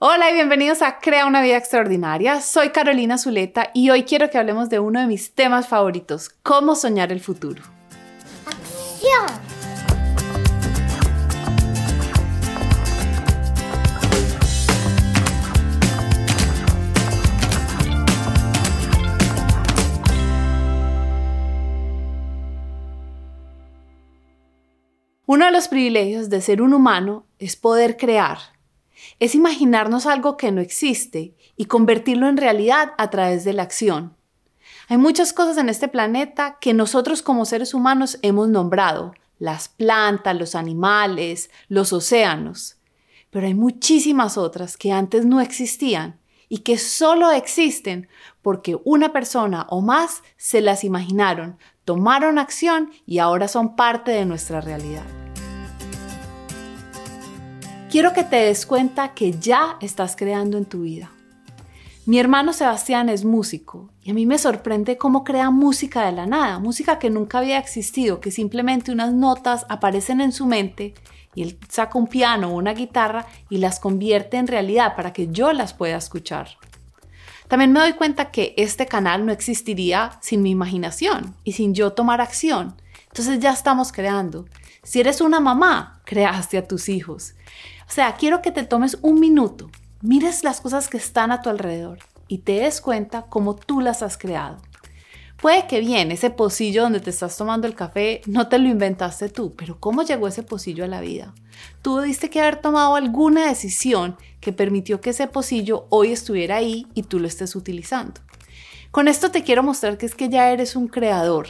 Hola 0.00 0.30
y 0.30 0.34
bienvenidos 0.34 0.80
a 0.82 1.00
Crea 1.00 1.26
una 1.26 1.42
vida 1.42 1.56
extraordinaria. 1.56 2.40
Soy 2.40 2.68
Carolina 2.68 3.18
Zuleta 3.18 3.72
y 3.74 3.90
hoy 3.90 4.04
quiero 4.04 4.30
que 4.30 4.38
hablemos 4.38 4.70
de 4.70 4.78
uno 4.78 5.00
de 5.00 5.08
mis 5.08 5.34
temas 5.34 5.66
favoritos, 5.66 6.30
cómo 6.44 6.76
soñar 6.76 7.10
el 7.10 7.18
futuro. 7.18 7.64
¡Acción! 8.46 9.26
Uno 25.26 25.46
de 25.46 25.50
los 25.50 25.66
privilegios 25.66 26.30
de 26.30 26.40
ser 26.40 26.62
un 26.62 26.72
humano 26.72 27.26
es 27.40 27.56
poder 27.56 27.96
crear 27.96 28.38
es 29.20 29.34
imaginarnos 29.34 30.06
algo 30.06 30.36
que 30.36 30.52
no 30.52 30.60
existe 30.60 31.34
y 31.56 31.66
convertirlo 31.66 32.28
en 32.28 32.36
realidad 32.36 32.92
a 32.98 33.10
través 33.10 33.44
de 33.44 33.52
la 33.52 33.64
acción. 33.64 34.16
Hay 34.88 34.96
muchas 34.96 35.32
cosas 35.32 35.58
en 35.58 35.68
este 35.68 35.88
planeta 35.88 36.58
que 36.60 36.72
nosotros 36.72 37.22
como 37.22 37.44
seres 37.44 37.74
humanos 37.74 38.18
hemos 38.22 38.48
nombrado, 38.48 39.12
las 39.38 39.68
plantas, 39.68 40.36
los 40.36 40.54
animales, 40.54 41.50
los 41.68 41.92
océanos, 41.92 42.76
pero 43.30 43.46
hay 43.46 43.54
muchísimas 43.54 44.38
otras 44.38 44.76
que 44.76 44.92
antes 44.92 45.26
no 45.26 45.40
existían 45.40 46.18
y 46.48 46.58
que 46.58 46.78
solo 46.78 47.30
existen 47.30 48.08
porque 48.40 48.78
una 48.84 49.12
persona 49.12 49.66
o 49.68 49.82
más 49.82 50.22
se 50.36 50.60
las 50.60 50.84
imaginaron, 50.84 51.58
tomaron 51.84 52.38
acción 52.38 52.90
y 53.04 53.18
ahora 53.18 53.48
son 53.48 53.76
parte 53.76 54.12
de 54.12 54.24
nuestra 54.24 54.60
realidad. 54.60 55.27
Quiero 57.90 58.12
que 58.12 58.22
te 58.22 58.36
des 58.36 58.66
cuenta 58.66 59.14
que 59.14 59.32
ya 59.32 59.78
estás 59.80 60.14
creando 60.14 60.58
en 60.58 60.66
tu 60.66 60.82
vida. 60.82 61.10
Mi 62.04 62.18
hermano 62.18 62.52
Sebastián 62.52 63.08
es 63.08 63.24
músico 63.24 63.88
y 64.02 64.10
a 64.10 64.14
mí 64.14 64.26
me 64.26 64.36
sorprende 64.36 64.98
cómo 64.98 65.24
crea 65.24 65.50
música 65.50 66.04
de 66.04 66.12
la 66.12 66.26
nada, 66.26 66.58
música 66.58 66.98
que 66.98 67.08
nunca 67.08 67.38
había 67.38 67.56
existido, 67.56 68.20
que 68.20 68.30
simplemente 68.30 68.92
unas 68.92 69.14
notas 69.14 69.64
aparecen 69.70 70.20
en 70.20 70.32
su 70.32 70.44
mente 70.44 70.92
y 71.34 71.42
él 71.42 71.58
saca 71.70 71.98
un 71.98 72.08
piano 72.08 72.48
o 72.48 72.58
una 72.58 72.74
guitarra 72.74 73.24
y 73.48 73.56
las 73.56 73.80
convierte 73.80 74.36
en 74.36 74.48
realidad 74.48 74.94
para 74.94 75.14
que 75.14 75.28
yo 75.28 75.54
las 75.54 75.72
pueda 75.72 75.96
escuchar. 75.96 76.58
También 77.48 77.72
me 77.72 77.80
doy 77.80 77.94
cuenta 77.94 78.30
que 78.30 78.52
este 78.58 78.84
canal 78.84 79.24
no 79.24 79.32
existiría 79.32 80.18
sin 80.20 80.42
mi 80.42 80.50
imaginación 80.50 81.34
y 81.42 81.52
sin 81.52 81.74
yo 81.74 81.94
tomar 81.94 82.20
acción. 82.20 82.74
Entonces 83.06 83.40
ya 83.40 83.52
estamos 83.52 83.92
creando. 83.92 84.44
Si 84.82 85.00
eres 85.00 85.20
una 85.20 85.40
mamá, 85.40 86.00
creaste 86.04 86.58
a 86.58 86.66
tus 86.66 86.88
hijos. 86.88 87.34
O 87.88 87.90
sea, 87.90 88.16
quiero 88.16 88.42
que 88.42 88.52
te 88.52 88.64
tomes 88.64 88.98
un 89.00 89.18
minuto, 89.18 89.70
mires 90.02 90.44
las 90.44 90.60
cosas 90.60 90.88
que 90.88 90.98
están 90.98 91.32
a 91.32 91.40
tu 91.40 91.48
alrededor 91.48 91.98
y 92.28 92.38
te 92.38 92.60
des 92.60 92.82
cuenta 92.82 93.22
cómo 93.22 93.56
tú 93.56 93.80
las 93.80 94.02
has 94.02 94.18
creado. 94.18 94.58
Puede 95.40 95.66
que 95.66 95.80
bien, 95.80 96.12
ese 96.12 96.30
pocillo 96.30 96.82
donde 96.82 97.00
te 97.00 97.10
estás 97.10 97.36
tomando 97.36 97.66
el 97.66 97.74
café 97.74 98.20
no 98.26 98.48
te 98.48 98.58
lo 98.58 98.68
inventaste 98.68 99.28
tú, 99.28 99.54
pero 99.54 99.78
¿cómo 99.78 100.02
llegó 100.02 100.28
ese 100.28 100.42
pocillo 100.42 100.84
a 100.84 100.88
la 100.88 101.00
vida? 101.00 101.32
Tú 101.80 102.00
diste 102.00 102.28
que 102.28 102.40
haber 102.40 102.60
tomado 102.60 102.96
alguna 102.96 103.46
decisión 103.46 104.16
que 104.40 104.52
permitió 104.52 105.00
que 105.00 105.10
ese 105.10 105.26
pocillo 105.26 105.86
hoy 105.90 106.12
estuviera 106.12 106.56
ahí 106.56 106.86
y 106.94 107.04
tú 107.04 107.20
lo 107.20 107.26
estés 107.26 107.56
utilizando. 107.56 108.20
Con 108.90 109.08
esto 109.08 109.30
te 109.30 109.44
quiero 109.44 109.62
mostrar 109.62 109.96
que 109.96 110.06
es 110.06 110.14
que 110.14 110.28
ya 110.28 110.50
eres 110.50 110.76
un 110.76 110.88
creador, 110.88 111.46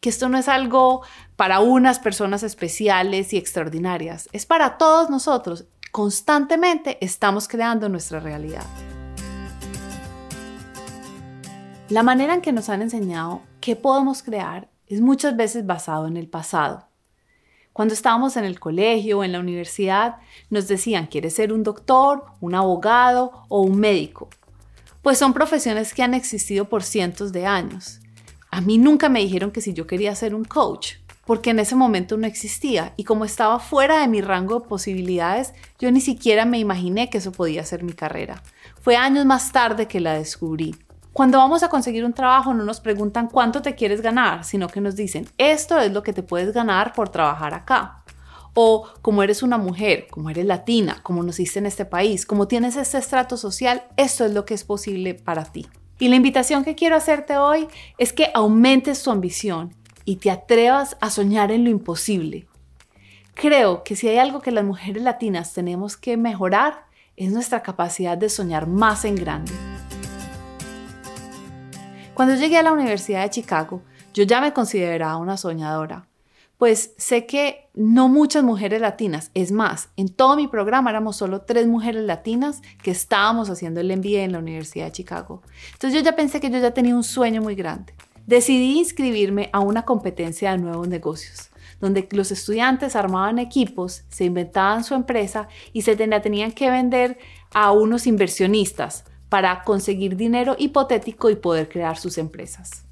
que 0.00 0.10
esto 0.10 0.28
no 0.28 0.36
es 0.36 0.48
algo 0.48 1.02
para 1.36 1.60
unas 1.60 1.98
personas 1.98 2.42
especiales 2.42 3.32
y 3.32 3.38
extraordinarias, 3.38 4.28
es 4.32 4.46
para 4.46 4.76
todos 4.76 5.08
nosotros. 5.08 5.64
Constantemente 5.92 6.96
estamos 7.02 7.48
creando 7.48 7.86
nuestra 7.90 8.18
realidad. 8.18 8.64
La 11.90 12.02
manera 12.02 12.32
en 12.32 12.40
que 12.40 12.50
nos 12.50 12.70
han 12.70 12.80
enseñado 12.80 13.42
qué 13.60 13.76
podemos 13.76 14.22
crear 14.22 14.70
es 14.86 15.02
muchas 15.02 15.36
veces 15.36 15.66
basado 15.66 16.06
en 16.06 16.16
el 16.16 16.28
pasado. 16.28 16.88
Cuando 17.74 17.92
estábamos 17.92 18.38
en 18.38 18.46
el 18.46 18.58
colegio 18.58 19.18
o 19.18 19.24
en 19.24 19.32
la 19.32 19.40
universidad, 19.40 20.16
nos 20.48 20.66
decían, 20.66 21.08
¿quieres 21.08 21.34
ser 21.34 21.52
un 21.52 21.62
doctor, 21.62 22.24
un 22.40 22.54
abogado 22.54 23.44
o 23.50 23.60
un 23.60 23.78
médico? 23.78 24.30
Pues 25.02 25.18
son 25.18 25.34
profesiones 25.34 25.92
que 25.92 26.02
han 26.02 26.14
existido 26.14 26.70
por 26.70 26.84
cientos 26.84 27.32
de 27.32 27.44
años. 27.44 28.00
A 28.50 28.62
mí 28.62 28.78
nunca 28.78 29.10
me 29.10 29.20
dijeron 29.20 29.50
que 29.50 29.60
si 29.60 29.74
yo 29.74 29.86
quería 29.86 30.14
ser 30.14 30.34
un 30.34 30.44
coach, 30.44 30.94
porque 31.26 31.50
en 31.50 31.58
ese 31.58 31.76
momento 31.76 32.16
no 32.16 32.26
existía 32.26 32.94
y 32.96 33.04
como 33.04 33.24
estaba 33.24 33.58
fuera 33.58 34.00
de 34.00 34.08
mi 34.08 34.20
rango 34.20 34.60
de 34.60 34.68
posibilidades, 34.68 35.54
yo 35.78 35.90
ni 35.90 36.00
siquiera 36.00 36.44
me 36.44 36.58
imaginé 36.58 37.10
que 37.10 37.18
eso 37.18 37.32
podía 37.32 37.64
ser 37.64 37.84
mi 37.84 37.92
carrera. 37.92 38.42
Fue 38.80 38.96
años 38.96 39.24
más 39.24 39.52
tarde 39.52 39.86
que 39.86 40.00
la 40.00 40.14
descubrí. 40.14 40.74
Cuando 41.12 41.38
vamos 41.38 41.62
a 41.62 41.68
conseguir 41.68 42.04
un 42.04 42.14
trabajo 42.14 42.54
no 42.54 42.64
nos 42.64 42.80
preguntan 42.80 43.28
cuánto 43.28 43.62
te 43.62 43.74
quieres 43.74 44.00
ganar, 44.00 44.44
sino 44.44 44.68
que 44.68 44.80
nos 44.80 44.96
dicen, 44.96 45.28
esto 45.36 45.78
es 45.78 45.92
lo 45.92 46.02
que 46.02 46.12
te 46.12 46.22
puedes 46.22 46.52
ganar 46.52 46.94
por 46.94 47.10
trabajar 47.10 47.54
acá. 47.54 48.02
O 48.54 48.88
como 49.02 49.22
eres 49.22 49.42
una 49.42 49.58
mujer, 49.58 50.06
como 50.10 50.30
eres 50.30 50.46
latina, 50.46 50.98
como 51.02 51.22
naciste 51.22 51.58
en 51.58 51.66
este 51.66 51.84
país, 51.84 52.26
como 52.26 52.48
tienes 52.48 52.76
este 52.76 52.98
estrato 52.98 53.36
social, 53.36 53.84
esto 53.96 54.24
es 54.24 54.32
lo 54.32 54.44
que 54.44 54.54
es 54.54 54.64
posible 54.64 55.14
para 55.14 55.44
ti. 55.44 55.66
Y 55.98 56.08
la 56.08 56.16
invitación 56.16 56.64
que 56.64 56.74
quiero 56.74 56.96
hacerte 56.96 57.36
hoy 57.36 57.68
es 57.96 58.12
que 58.12 58.30
aumentes 58.34 59.02
tu 59.02 59.10
ambición 59.10 59.74
y 60.04 60.16
te 60.16 60.30
atrevas 60.30 60.96
a 61.00 61.10
soñar 61.10 61.50
en 61.52 61.64
lo 61.64 61.70
imposible. 61.70 62.46
Creo 63.34 63.82
que 63.84 63.96
si 63.96 64.08
hay 64.08 64.18
algo 64.18 64.40
que 64.40 64.50
las 64.50 64.64
mujeres 64.64 65.02
latinas 65.02 65.52
tenemos 65.52 65.96
que 65.96 66.16
mejorar 66.16 66.86
es 67.16 67.32
nuestra 67.32 67.62
capacidad 67.62 68.16
de 68.16 68.28
soñar 68.28 68.66
más 68.66 69.04
en 69.04 69.16
grande. 69.16 69.52
Cuando 72.14 72.34
llegué 72.34 72.58
a 72.58 72.62
la 72.62 72.72
Universidad 72.72 73.22
de 73.22 73.30
Chicago, 73.30 73.82
yo 74.12 74.24
ya 74.24 74.40
me 74.40 74.52
consideraba 74.52 75.16
una 75.16 75.36
soñadora 75.36 76.06
pues 76.62 76.94
sé 76.96 77.26
que 77.26 77.68
no 77.74 78.08
muchas 78.08 78.44
mujeres 78.44 78.80
latinas, 78.80 79.32
es 79.34 79.50
más, 79.50 79.88
en 79.96 80.08
todo 80.08 80.36
mi 80.36 80.46
programa 80.46 80.90
éramos 80.90 81.16
solo 81.16 81.40
tres 81.40 81.66
mujeres 81.66 82.04
latinas 82.04 82.62
que 82.84 82.92
estábamos 82.92 83.50
haciendo 83.50 83.80
el 83.80 83.88
MBA 83.96 84.20
en 84.20 84.30
la 84.30 84.38
Universidad 84.38 84.84
de 84.84 84.92
Chicago. 84.92 85.42
Entonces 85.72 85.98
yo 85.98 86.04
ya 86.08 86.14
pensé 86.14 86.38
que 86.38 86.50
yo 86.50 86.60
ya 86.60 86.70
tenía 86.70 86.94
un 86.94 87.02
sueño 87.02 87.42
muy 87.42 87.56
grande. 87.56 87.94
Decidí 88.26 88.78
inscribirme 88.78 89.50
a 89.52 89.60
una 89.60 89.84
competencia 89.84 90.52
de 90.52 90.58
nuevos 90.58 90.88
negocios 90.88 91.52
donde 91.82 92.08
los 92.12 92.30
estudiantes 92.30 92.94
armaban 92.94 93.40
equipos, 93.40 94.04
se 94.08 94.24
inventaban 94.24 94.84
su 94.84 94.94
empresa 94.94 95.48
y 95.72 95.82
se 95.82 95.96
tenían 95.96 96.52
que 96.52 96.70
vender 96.70 97.18
a 97.52 97.72
unos 97.72 98.06
inversionistas 98.06 99.04
para 99.28 99.64
conseguir 99.64 100.16
dinero 100.16 100.54
hipotético 100.56 101.28
y 101.28 101.34
poder 101.34 101.68
crear 101.68 101.98
sus 101.98 102.18
empresas. 102.18 102.84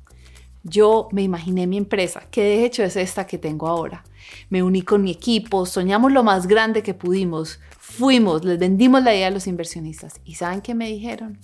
Yo 0.65 1.09
me 1.13 1.23
imaginé 1.23 1.69
mi 1.69 1.77
empresa, 1.77 2.25
que 2.33 2.43
de 2.43 2.65
hecho 2.65 2.83
es 2.83 2.97
esta 2.97 3.29
que 3.29 3.39
tengo 3.39 3.69
ahora. 3.69 4.03
Me 4.49 4.63
uní 4.63 4.83
con 4.83 5.03
mi 5.05 5.13
equipo, 5.13 5.67
soñamos 5.67 6.11
lo 6.11 6.25
más 6.25 6.49
grande 6.49 6.83
que 6.83 6.93
pudimos, 6.93 7.61
fuimos, 7.79 8.45
les 8.45 8.59
vendimos 8.59 9.05
la 9.05 9.15
idea 9.15 9.29
a 9.29 9.31
los 9.31 9.47
inversionistas. 9.47 10.21
¿Y 10.25 10.35
saben 10.35 10.63
qué 10.63 10.75
me 10.75 10.89
dijeron? 10.89 11.39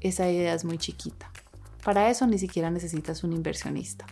Esa 0.00 0.30
idea 0.30 0.54
es 0.54 0.64
muy 0.64 0.78
chiquita. 0.78 1.30
Para 1.84 2.10
eso 2.10 2.26
ni 2.26 2.38
siquiera 2.38 2.70
necesitas 2.70 3.24
un 3.24 3.32
inversionista. 3.32 4.06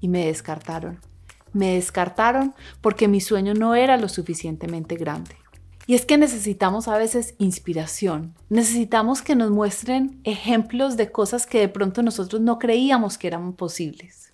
Y 0.00 0.08
me 0.08 0.26
descartaron. 0.26 1.00
Me 1.52 1.74
descartaron 1.74 2.54
porque 2.80 3.08
mi 3.08 3.20
sueño 3.20 3.54
no 3.54 3.74
era 3.74 3.96
lo 3.96 4.08
suficientemente 4.08 4.96
grande. 4.96 5.36
Y 5.88 5.94
es 5.94 6.04
que 6.04 6.18
necesitamos 6.18 6.86
a 6.86 6.98
veces 6.98 7.34
inspiración, 7.38 8.34
necesitamos 8.50 9.22
que 9.22 9.34
nos 9.34 9.50
muestren 9.50 10.20
ejemplos 10.24 10.98
de 10.98 11.10
cosas 11.10 11.46
que 11.46 11.60
de 11.60 11.70
pronto 11.70 12.02
nosotros 12.02 12.42
no 12.42 12.58
creíamos 12.58 13.16
que 13.16 13.26
eran 13.26 13.54
posibles. 13.54 14.30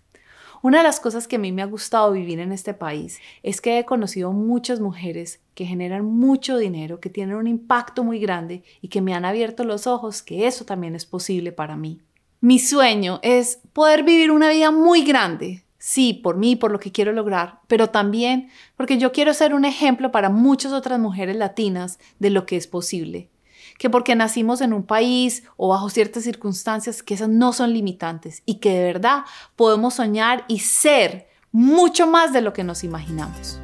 Una 0.62 0.78
de 0.78 0.84
las 0.84 0.99
cosas 0.99 1.28
que 1.28 1.37
a 1.37 1.39
mí 1.39 1.53
me 1.53 1.62
ha 1.62 1.66
gustado 1.66 2.11
vivir 2.11 2.41
en 2.41 2.51
este 2.51 2.75
país 2.75 3.21
es 3.45 3.61
que 3.61 3.78
he 3.78 3.84
conocido 3.84 4.33
muchas 4.33 4.81
mujeres 4.81 5.41
que 5.55 5.65
generan 5.65 6.05
mucho 6.05 6.59
dinero, 6.59 6.99
que 6.99 7.09
tienen 7.11 7.37
un 7.37 7.47
impacto 7.47 8.03
muy 8.03 8.19
grande 8.19 8.65
y 8.81 8.89
que 8.89 9.01
me 9.01 9.15
han 9.15 9.25
abierto 9.25 9.63
los 9.63 9.87
ojos 9.87 10.22
que 10.22 10.48
eso 10.48 10.65
también 10.65 10.97
es 10.97 11.07
posible 11.07 11.53
para 11.53 11.77
mí. 11.77 12.01
Mi 12.44 12.58
sueño 12.58 13.20
es 13.22 13.60
poder 13.72 14.02
vivir 14.02 14.30
una 14.30 14.50
vida 14.50 14.70
muy 14.70 15.02
grande, 15.02 15.64
sí, 15.78 16.12
por 16.12 16.36
mí, 16.36 16.56
por 16.56 16.72
lo 16.72 16.78
que 16.78 16.92
quiero 16.92 17.10
lograr, 17.10 17.60
pero 17.68 17.88
también 17.88 18.50
porque 18.76 18.98
yo 18.98 19.12
quiero 19.12 19.32
ser 19.32 19.54
un 19.54 19.64
ejemplo 19.64 20.12
para 20.12 20.28
muchas 20.28 20.74
otras 20.74 21.00
mujeres 21.00 21.36
latinas 21.36 21.98
de 22.18 22.28
lo 22.28 22.44
que 22.44 22.56
es 22.56 22.66
posible. 22.66 23.30
Que 23.78 23.88
porque 23.88 24.14
nacimos 24.14 24.60
en 24.60 24.74
un 24.74 24.82
país 24.82 25.44
o 25.56 25.68
bajo 25.68 25.88
ciertas 25.88 26.24
circunstancias, 26.24 27.02
que 27.02 27.14
esas 27.14 27.30
no 27.30 27.54
son 27.54 27.72
limitantes 27.72 28.42
y 28.44 28.56
que 28.56 28.74
de 28.74 28.84
verdad 28.84 29.22
podemos 29.56 29.94
soñar 29.94 30.44
y 30.46 30.58
ser 30.58 31.28
mucho 31.50 32.06
más 32.06 32.34
de 32.34 32.42
lo 32.42 32.52
que 32.52 32.62
nos 32.62 32.84
imaginamos. 32.84 33.58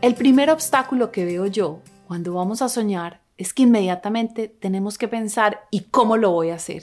El 0.00 0.16
primer 0.16 0.50
obstáculo 0.50 1.12
que 1.12 1.24
veo 1.24 1.46
yo 1.46 1.78
cuando 2.08 2.34
vamos 2.34 2.60
a 2.60 2.68
soñar 2.68 3.21
es 3.38 3.54
que 3.54 3.62
inmediatamente 3.62 4.48
tenemos 4.48 4.98
que 4.98 5.08
pensar 5.08 5.66
¿y 5.70 5.80
cómo 5.80 6.16
lo 6.16 6.30
voy 6.30 6.50
a 6.50 6.56
hacer? 6.56 6.82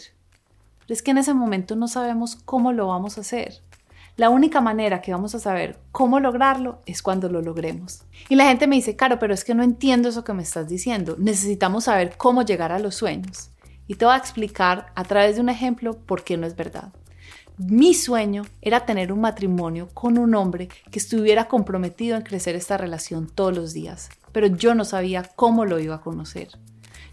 es 0.94 1.02
que 1.02 1.12
en 1.12 1.20
ese 1.20 1.34
momento 1.34 1.76
no 1.76 1.88
sabemos 1.88 2.36
cómo 2.46 2.72
lo 2.72 2.88
vamos 2.88 3.18
a 3.18 3.22
hacer. 3.22 3.62
La 4.18 4.30
única 4.30 4.60
manera 4.60 5.02
que 5.02 5.12
vamos 5.12 5.34
a 5.34 5.40
saber 5.40 5.80
cómo 5.92 6.20
lograrlo 6.20 6.82
es 6.86 7.02
cuando 7.02 7.30
lo 7.30 7.42
logremos. 7.42 8.04
Y 8.28 8.36
la 8.36 8.46
gente 8.46 8.68
me 8.68 8.76
dice, 8.76 8.96
Caro, 8.96 9.18
pero 9.18 9.34
es 9.34 9.46
que 9.46 9.56
no 9.56 9.64
entiendo 9.64 10.10
eso 10.10 10.24
que 10.24 10.34
me 10.34 10.44
estás 10.44 10.68
diciendo. 10.68 11.16
Necesitamos 11.18 11.86
saber 11.86 12.18
cómo 12.18 12.42
llegar 12.42 12.72
a 12.72 12.80
los 12.80 12.96
sueños. 12.96 13.52
Y 13.88 13.96
te 13.96 14.06
voy 14.06 14.16
a 14.16 14.18
explicar 14.18 14.88
a 14.96 15.04
través 15.06 15.36
de 15.36 15.42
un 15.42 15.50
ejemplo 15.50 15.98
por 15.98 16.24
qué 16.24 16.38
no 16.38 16.46
es 16.46 16.56
verdad. 16.56 16.92
Mi 17.62 17.94
sueño 17.94 18.44
era 18.62 18.86
tener 18.86 19.12
un 19.12 19.20
matrimonio 19.20 19.90
con 19.94 20.18
un 20.18 20.34
hombre 20.34 20.70
que 20.90 20.98
estuviera 20.98 21.50
comprometido 21.50 22.16
en 22.16 22.24
crecer 22.24 22.56
esta 22.56 22.78
relación 22.78 23.28
todos 23.28 23.54
los 23.54 23.74
días, 23.74 24.10
pero 24.32 24.48
yo 24.48 24.74
no 24.76 24.86
sabía 24.86 25.24
cómo 25.36 25.66
lo 25.66 25.78
iba 25.78 25.96
a 25.96 26.02
conocer. 26.02 26.48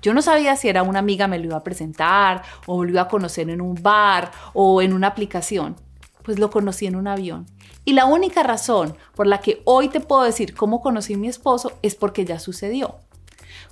Yo 0.01 0.15
no 0.15 0.23
sabía 0.23 0.55
si 0.55 0.69
era 0.69 0.85
una 0.85 1.01
amiga 1.01 1.27
me 1.27 1.41
lo 1.41 1.47
iba 1.47 1.57
a 1.57 1.65
presentar 1.65 2.43
o 2.67 2.85
lo 2.85 2.91
iba 2.91 3.03
a 3.03 3.09
conocer 3.09 3.51
en 3.51 3.61
un 3.61 3.75
bar 3.83 4.31
o 4.55 4.81
en 4.81 4.93
una 4.93 5.09
aplicación 5.09 5.75
pues 6.23 6.41
lo 6.41 6.51
conocí 6.51 6.87
en 6.87 6.97
un 6.97 7.07
avión. 7.07 7.47
Y 7.85 7.93
la 7.93 8.05
única 8.07 8.43
razón 8.43 8.97
por 9.15 9.29
la 9.29 9.41
que 9.41 9.63
hoy 9.65 9.89
te 9.89 10.01
puedo 10.01 10.25
decir 10.25 10.55
cómo 10.55 10.81
conocí 10.81 11.15
a 11.15 11.19
mi 11.19 11.29
esposo 11.29 11.73
es 11.83 11.95
porque 11.95 12.25
ya 12.25 12.41
sucedió. 12.41 12.97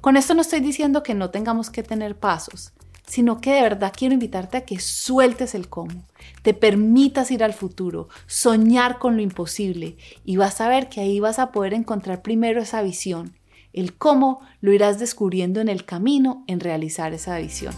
Con 0.01 0.17
esto 0.17 0.35
no 0.35 0.43
estoy 0.43 0.61
diciendo 0.61 1.03
que 1.03 1.15
no 1.15 1.31
tengamos 1.31 1.71
que 1.71 1.83
tener 1.83 2.17
pasos, 2.17 2.73
sino 3.07 3.41
que 3.41 3.53
de 3.53 3.63
verdad 3.63 3.93
quiero 3.97 4.15
invitarte 4.15 4.57
a 4.57 4.65
que 4.65 4.81
sueltes 4.81 5.55
el 5.55 5.69
cómo, 5.69 6.05
te 6.43 6.55
permitas 6.55 7.31
ir 7.31 7.45
al 7.45 7.53
futuro, 7.53 8.09
soñar 8.27 8.99
con 8.99 9.17
lo 9.17 9.23
imposible 9.23 9.97
y 10.25 10.37
vas 10.37 10.61
a 10.61 10.69
ver 10.69 10.89
que 10.89 11.01
ahí 11.01 11.21
vas 11.21 11.39
a 11.39 11.53
poder 11.53 11.75
encontrar 11.75 12.23
primero 12.23 12.63
esa 12.63 12.83
visión. 12.83 13.37
El 13.73 13.95
cómo 13.95 14.41
lo 14.61 14.73
irás 14.73 14.99
descubriendo 14.99 15.61
en 15.61 15.69
el 15.69 15.85
camino 15.85 16.45
en 16.47 16.61
realizar 16.61 17.13
esa 17.13 17.39
visión. 17.39 17.75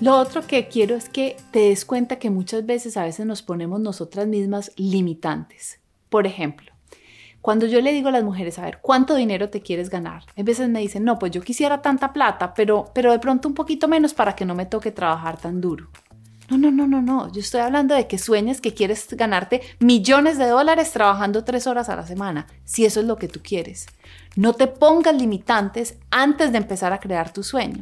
Lo 0.00 0.16
otro 0.16 0.46
que 0.46 0.68
quiero 0.68 0.94
es 0.94 1.08
que 1.08 1.36
te 1.50 1.58
des 1.58 1.84
cuenta 1.84 2.20
que 2.20 2.30
muchas 2.30 2.64
veces 2.64 2.96
a 2.96 3.02
veces 3.02 3.26
nos 3.26 3.42
ponemos 3.42 3.80
nosotras 3.80 4.28
mismas 4.28 4.72
limitantes. 4.76 5.80
Por 6.08 6.26
ejemplo, 6.26 6.72
cuando 7.48 7.64
yo 7.64 7.80
le 7.80 7.92
digo 7.92 8.10
a 8.10 8.12
las 8.12 8.24
mujeres, 8.24 8.58
a 8.58 8.62
ver, 8.66 8.78
¿cuánto 8.82 9.14
dinero 9.14 9.48
te 9.48 9.62
quieres 9.62 9.88
ganar? 9.88 10.24
A 10.36 10.42
veces 10.42 10.68
me 10.68 10.80
dicen, 10.80 11.02
no, 11.02 11.18
pues 11.18 11.32
yo 11.32 11.40
quisiera 11.40 11.80
tanta 11.80 12.12
plata, 12.12 12.52
pero, 12.52 12.90
pero 12.92 13.10
de 13.10 13.18
pronto 13.18 13.48
un 13.48 13.54
poquito 13.54 13.88
menos 13.88 14.12
para 14.12 14.36
que 14.36 14.44
no 14.44 14.54
me 14.54 14.66
toque 14.66 14.92
trabajar 14.92 15.38
tan 15.38 15.62
duro. 15.62 15.88
No, 16.50 16.58
no, 16.58 16.70
no, 16.70 16.86
no, 16.86 17.00
no. 17.00 17.32
Yo 17.32 17.40
estoy 17.40 17.62
hablando 17.62 17.94
de 17.94 18.06
que 18.06 18.18
sueñes 18.18 18.60
que 18.60 18.74
quieres 18.74 19.08
ganarte 19.12 19.62
millones 19.80 20.36
de 20.36 20.46
dólares 20.46 20.92
trabajando 20.92 21.42
tres 21.42 21.66
horas 21.66 21.88
a 21.88 21.96
la 21.96 22.06
semana, 22.06 22.48
si 22.66 22.84
eso 22.84 23.00
es 23.00 23.06
lo 23.06 23.16
que 23.16 23.28
tú 23.28 23.40
quieres. 23.42 23.86
No 24.36 24.52
te 24.52 24.66
pongas 24.66 25.14
limitantes 25.14 25.96
antes 26.10 26.52
de 26.52 26.58
empezar 26.58 26.92
a 26.92 27.00
crear 27.00 27.32
tu 27.32 27.42
sueño. 27.42 27.80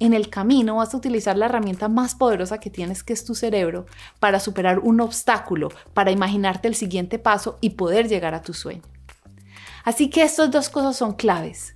En 0.00 0.14
el 0.14 0.30
camino 0.30 0.76
vas 0.76 0.94
a 0.94 0.96
utilizar 0.96 1.36
la 1.36 1.44
herramienta 1.44 1.88
más 1.88 2.14
poderosa 2.14 2.60
que 2.60 2.70
tienes, 2.70 3.02
que 3.02 3.12
es 3.12 3.26
tu 3.26 3.34
cerebro, 3.34 3.84
para 4.20 4.40
superar 4.40 4.78
un 4.78 5.02
obstáculo, 5.02 5.68
para 5.92 6.10
imaginarte 6.10 6.66
el 6.66 6.76
siguiente 6.76 7.18
paso 7.18 7.58
y 7.60 7.70
poder 7.70 8.08
llegar 8.08 8.34
a 8.34 8.40
tu 8.40 8.54
sueño. 8.54 8.91
Así 9.84 10.10
que 10.10 10.22
estas 10.22 10.50
dos 10.50 10.68
cosas 10.68 10.96
son 10.96 11.14
claves. 11.14 11.74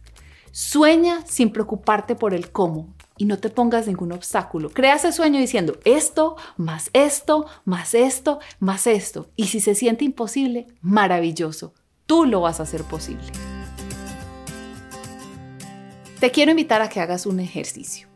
Sueña 0.52 1.22
sin 1.26 1.52
preocuparte 1.52 2.14
por 2.14 2.32
el 2.32 2.50
cómo 2.50 2.94
y 3.18 3.24
no 3.24 3.38
te 3.38 3.50
pongas 3.50 3.86
ningún 3.86 4.12
obstáculo. 4.12 4.70
Crea 4.70 4.94
ese 4.94 5.12
sueño 5.12 5.38
diciendo 5.38 5.78
esto, 5.84 6.36
más 6.56 6.90
esto, 6.92 7.46
más 7.64 7.94
esto, 7.94 8.40
más 8.58 8.86
esto. 8.86 9.28
Y 9.36 9.48
si 9.48 9.60
se 9.60 9.74
siente 9.74 10.04
imposible, 10.04 10.66
maravilloso. 10.80 11.74
Tú 12.06 12.24
lo 12.24 12.40
vas 12.40 12.60
a 12.60 12.64
hacer 12.64 12.84
posible. 12.84 13.26
Te 16.20 16.30
quiero 16.30 16.52
invitar 16.52 16.80
a 16.80 16.88
que 16.88 17.00
hagas 17.00 17.26
un 17.26 17.40
ejercicio. 17.40 18.08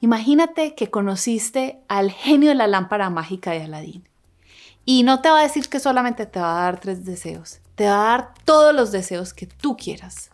Imagínate 0.00 0.74
que 0.74 0.90
conociste 0.90 1.80
al 1.88 2.10
genio 2.10 2.50
de 2.50 2.54
la 2.54 2.66
lámpara 2.66 3.10
mágica 3.10 3.50
de 3.50 3.62
Aladín. 3.62 4.08
Y 4.84 5.02
no 5.02 5.20
te 5.20 5.28
va 5.30 5.40
a 5.40 5.42
decir 5.42 5.68
que 5.68 5.80
solamente 5.80 6.26
te 6.26 6.40
va 6.40 6.58
a 6.58 6.64
dar 6.64 6.80
tres 6.80 7.04
deseos, 7.04 7.60
te 7.80 7.86
va 7.86 7.94
a 7.94 8.10
dar 8.18 8.34
todos 8.44 8.74
los 8.74 8.92
deseos 8.92 9.32
que 9.32 9.46
tú 9.46 9.74
quieras. 9.74 10.28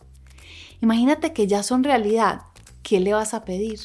Imagínate 0.82 1.32
que 1.32 1.46
ya 1.46 1.62
son 1.62 1.84
realidad. 1.84 2.40
¿Qué 2.82 2.98
le 2.98 3.12
vas 3.12 3.34
a 3.34 3.44
pedir? 3.44 3.78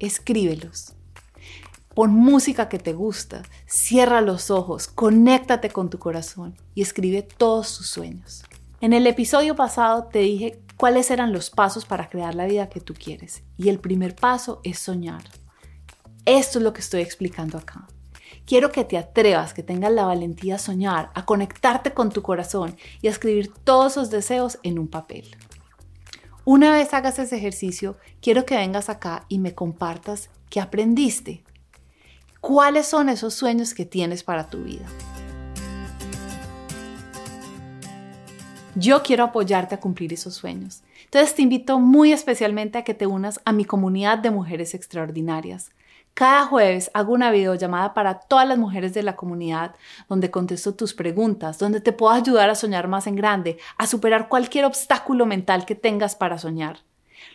Escríbelos. 0.00 0.94
Pon 1.94 2.10
música 2.10 2.68
que 2.68 2.80
te 2.80 2.92
gusta, 2.92 3.44
cierra 3.68 4.20
los 4.20 4.50
ojos, 4.50 4.88
conéctate 4.88 5.70
con 5.70 5.90
tu 5.90 6.00
corazón 6.00 6.56
y 6.74 6.82
escribe 6.82 7.22
todos 7.22 7.78
tus 7.78 7.86
sueños. 7.86 8.42
En 8.80 8.92
el 8.92 9.06
episodio 9.06 9.54
pasado 9.54 10.08
te 10.10 10.18
dije 10.18 10.60
cuáles 10.76 11.08
eran 11.12 11.32
los 11.32 11.50
pasos 11.50 11.84
para 11.84 12.10
crear 12.10 12.34
la 12.34 12.46
vida 12.46 12.68
que 12.68 12.80
tú 12.80 12.94
quieres. 12.94 13.44
Y 13.56 13.68
el 13.68 13.78
primer 13.78 14.16
paso 14.16 14.60
es 14.64 14.80
soñar. 14.80 15.22
Esto 16.24 16.58
es 16.58 16.64
lo 16.64 16.72
que 16.72 16.80
estoy 16.80 17.02
explicando 17.02 17.58
acá. 17.58 17.86
Quiero 18.46 18.70
que 18.70 18.84
te 18.84 18.98
atrevas, 18.98 19.54
que 19.54 19.62
tengas 19.62 19.92
la 19.92 20.04
valentía 20.04 20.56
a 20.56 20.58
soñar, 20.58 21.10
a 21.14 21.24
conectarte 21.24 21.94
con 21.94 22.10
tu 22.10 22.20
corazón 22.20 22.76
y 23.00 23.08
a 23.08 23.10
escribir 23.10 23.50
todos 23.64 23.92
esos 23.92 24.10
deseos 24.10 24.58
en 24.62 24.78
un 24.78 24.88
papel. 24.88 25.34
Una 26.44 26.70
vez 26.72 26.92
hagas 26.92 27.18
ese 27.18 27.36
ejercicio, 27.36 27.96
quiero 28.20 28.44
que 28.44 28.56
vengas 28.56 28.90
acá 28.90 29.24
y 29.28 29.38
me 29.38 29.54
compartas 29.54 30.28
qué 30.50 30.60
aprendiste. 30.60 31.42
¿Cuáles 32.42 32.86
son 32.86 33.08
esos 33.08 33.32
sueños 33.32 33.72
que 33.72 33.86
tienes 33.86 34.22
para 34.22 34.50
tu 34.50 34.62
vida? 34.62 34.84
Yo 38.74 39.02
quiero 39.02 39.24
apoyarte 39.24 39.76
a 39.76 39.80
cumplir 39.80 40.12
esos 40.12 40.34
sueños. 40.34 40.82
Entonces 41.04 41.34
te 41.34 41.40
invito 41.40 41.80
muy 41.80 42.12
especialmente 42.12 42.76
a 42.76 42.84
que 42.84 42.92
te 42.92 43.06
unas 43.06 43.40
a 43.46 43.52
mi 43.52 43.64
comunidad 43.64 44.18
de 44.18 44.30
mujeres 44.30 44.74
extraordinarias. 44.74 45.70
Cada 46.14 46.46
jueves 46.46 46.90
hago 46.94 47.12
una 47.12 47.30
videollamada 47.32 47.92
para 47.92 48.20
todas 48.20 48.46
las 48.46 48.56
mujeres 48.56 48.94
de 48.94 49.02
la 49.02 49.16
comunidad 49.16 49.74
donde 50.08 50.30
contesto 50.30 50.76
tus 50.76 50.94
preguntas, 50.94 51.58
donde 51.58 51.80
te 51.80 51.92
puedo 51.92 52.12
ayudar 52.12 52.50
a 52.50 52.54
soñar 52.54 52.86
más 52.86 53.08
en 53.08 53.16
grande, 53.16 53.58
a 53.78 53.88
superar 53.88 54.28
cualquier 54.28 54.64
obstáculo 54.64 55.26
mental 55.26 55.66
que 55.66 55.74
tengas 55.74 56.14
para 56.14 56.38
soñar. 56.38 56.78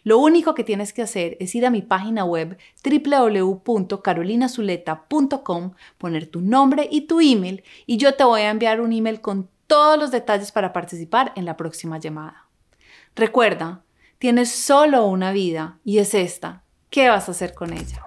Lo 0.03 0.19
único 0.19 0.55
que 0.55 0.63
tienes 0.63 0.93
que 0.93 1.01
hacer 1.01 1.35
es 1.41 1.55
ir 1.55 1.65
a 1.65 1.71
mi 1.71 1.81
página 1.81 2.23
web 2.23 2.57
www.carolinazuleta.com, 2.83 5.71
poner 5.97 6.27
tu 6.27 6.39
nombre 6.39 6.87
y 6.89 7.01
tu 7.01 7.19
email 7.19 7.65
y 7.85 7.97
yo 7.97 8.15
te 8.15 8.23
voy 8.23 8.39
a 8.41 8.49
enviar 8.49 8.79
un 8.79 8.93
email 8.93 9.19
con 9.19 9.49
todos 9.67 9.99
los 9.99 10.11
detalles 10.11 10.53
para 10.53 10.71
participar 10.71 11.33
en 11.35 11.43
la 11.43 11.57
próxima 11.57 11.99
llamada. 11.99 12.45
Recuerda, 13.13 13.81
tienes 14.19 14.51
solo 14.51 15.05
una 15.05 15.33
vida 15.33 15.79
y 15.83 15.97
es 15.97 16.13
esta. 16.13 16.63
¿Qué 16.89 17.09
vas 17.09 17.27
a 17.27 17.31
hacer 17.31 17.53
con 17.53 17.73
ella? 17.73 18.05